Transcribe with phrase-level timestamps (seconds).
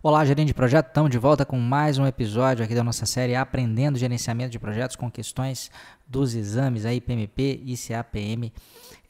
[0.00, 3.34] Olá, gerente de projeto, estamos de volta com mais um episódio aqui da nossa série
[3.34, 5.72] Aprendendo Gerenciamento de Projetos com questões
[6.06, 8.52] dos exames aí PMP e CAPM.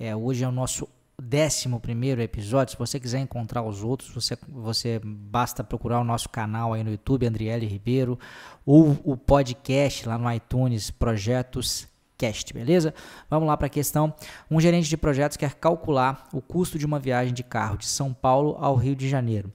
[0.00, 0.88] É, hoje é o nosso
[1.22, 2.72] décimo primeiro episódio.
[2.72, 6.90] Se você quiser encontrar os outros, você, você basta procurar o nosso canal aí no
[6.90, 8.18] YouTube, Andriele Ribeiro,
[8.64, 11.86] ou o podcast lá no iTunes, Projetos
[12.18, 12.92] Cast, beleza?
[13.30, 14.12] Vamos lá para a questão.
[14.50, 18.12] Um gerente de projetos quer calcular o custo de uma viagem de carro de São
[18.12, 19.52] Paulo ao Rio de Janeiro.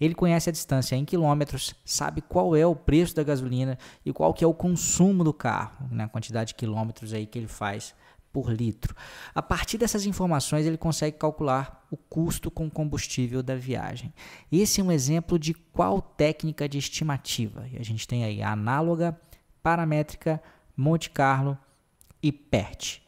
[0.00, 4.32] Ele conhece a distância em quilômetros, sabe qual é o preço da gasolina e qual
[4.32, 6.04] que é o consumo do carro, né?
[6.04, 7.94] a quantidade de quilômetros aí que ele faz
[8.32, 8.94] por litro.
[9.34, 14.12] A partir dessas informações, ele consegue calcular o custo com combustível da viagem.
[14.50, 17.66] Esse é um exemplo de qual técnica de estimativa.
[17.70, 19.18] E a gente tem aí a análoga,
[19.62, 20.42] paramétrica,
[20.74, 21.58] Monte Carlo
[22.22, 23.00] e PERT.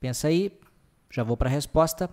[0.00, 0.52] Pensa aí,
[1.10, 2.10] já vou para a resposta.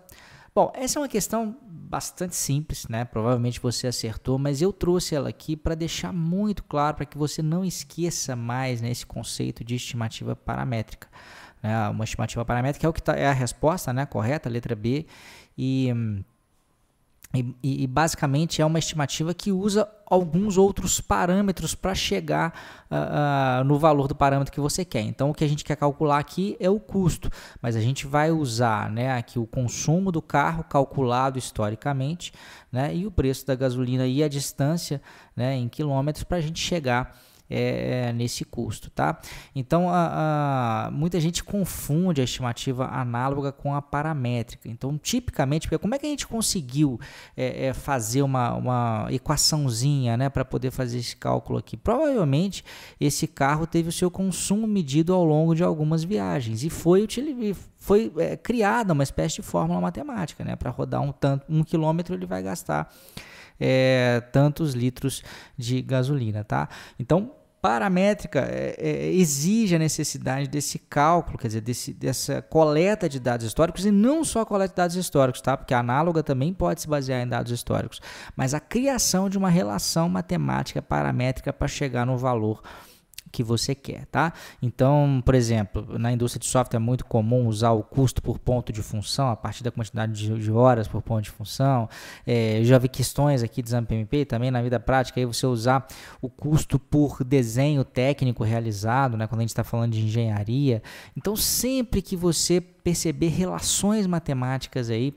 [0.53, 3.05] Bom, essa é uma questão bastante simples, né?
[3.05, 7.41] Provavelmente você acertou, mas eu trouxe ela aqui para deixar muito claro para que você
[7.41, 11.07] não esqueça mais né, esse conceito de estimativa paramétrica.
[11.63, 11.89] Né?
[11.89, 14.05] Uma estimativa paramétrica é o que tá, é a resposta, né?
[14.05, 15.05] Correta, letra B.
[15.57, 16.23] E hum,
[17.33, 22.53] e, e, basicamente é uma estimativa que usa alguns outros parâmetros para chegar
[22.91, 24.99] uh, uh, no valor do parâmetro que você quer.
[24.99, 27.31] Então, o que a gente quer calcular aqui é o custo,
[27.61, 32.33] mas a gente vai usar né, aqui o consumo do carro calculado historicamente
[32.69, 35.01] né, e o preço da gasolina e a distância
[35.33, 37.17] né, em quilômetros para a gente chegar
[37.51, 39.19] é, é, nesse custo, tá?
[39.53, 44.69] Então, a, a, muita gente confunde a estimativa análoga com a paramétrica.
[44.69, 46.97] Então, tipicamente, como é que a gente conseguiu
[47.35, 51.75] é, é, fazer uma, uma equaçãozinha, né, para poder fazer esse cálculo aqui?
[51.75, 52.63] Provavelmente,
[52.99, 57.05] esse carro teve o seu consumo medido ao longo de algumas viagens e foi
[57.77, 60.55] foi é, criada uma espécie de fórmula matemática, né?
[60.55, 62.89] Para rodar um tanto, um quilômetro ele vai gastar
[63.59, 65.23] é, tantos litros
[65.57, 66.67] de gasolina, tá?
[66.99, 73.19] Então paramétrica é, é, exige a necessidade desse cálculo, quer dizer, desse, dessa coleta de
[73.19, 75.55] dados históricos e não só coleta de dados históricos, tá?
[75.55, 78.01] Porque a análoga também pode se basear em dados históricos,
[78.35, 82.63] mas a criação de uma relação matemática paramétrica para chegar no valor
[83.31, 84.33] que você quer, tá?
[84.61, 88.71] Então, por exemplo, na indústria de software é muito comum usar o custo por ponto
[88.71, 91.89] de função a partir da quantidade de, horas por ponto de função.
[92.25, 95.47] É, eu já vi questões aqui de exame PMP também na vida prática aí você
[95.47, 95.87] usar
[96.21, 99.27] o custo por desenho técnico realizado, né?
[99.27, 100.83] Quando a gente está falando de engenharia.
[101.15, 105.13] Então, sempre que você perceber relações matemáticas aí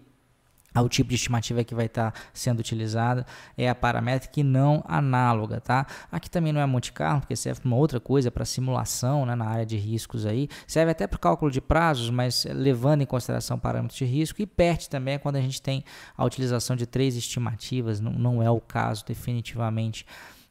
[0.74, 3.24] ao tipo de estimativa que vai estar tá sendo utilizada
[3.56, 5.86] é a paramétrica e não análoga, tá?
[6.10, 9.34] Aqui também não é Monte Carlo, porque serve para uma outra coisa, para simulação, né,
[9.36, 10.48] na área de riscos aí.
[10.66, 14.42] Serve até para o cálculo de prazos, mas levando em consideração parâmetros de risco.
[14.42, 15.84] E PERT também é quando a gente tem
[16.16, 20.04] a utilização de três estimativas, não, não é o caso definitivamente